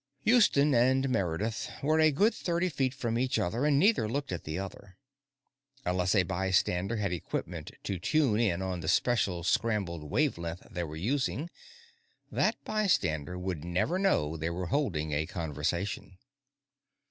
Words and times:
Houston 0.23 0.73
and 0.73 1.07
Meredith 1.11 1.69
were 1.83 1.99
a 1.99 2.09
good 2.11 2.33
thirty 2.33 2.69
feet 2.69 2.91
from 2.95 3.19
each 3.19 3.37
other, 3.37 3.67
and 3.67 3.77
neither 3.77 4.09
looked 4.09 4.31
at 4.31 4.45
the 4.45 4.57
other. 4.57 4.97
Unless 5.85 6.15
a 6.15 6.23
bystander 6.23 6.95
had 6.95 7.13
equipment 7.13 7.69
to 7.83 7.99
tune 7.99 8.39
in 8.39 8.63
on 8.63 8.79
the 8.79 8.87
special 8.87 9.43
scrambled 9.43 10.09
wavelength 10.09 10.65
they 10.71 10.85
were 10.85 10.95
using, 10.95 11.51
that 12.31 12.55
bystander 12.65 13.37
would 13.37 13.63
never 13.63 13.99
know 13.99 14.37
they 14.37 14.49
were 14.49 14.65
holding 14.73 15.11
a 15.11 15.27
conversation. 15.27 16.17